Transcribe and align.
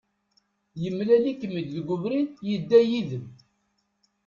Yemlal-ikem-id 0.81 1.67
deg 1.75 1.87
ubrid, 1.95 2.31
yedda 2.49 2.79
yid-m. 2.89 3.25